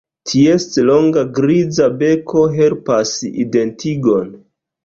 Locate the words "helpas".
2.57-3.15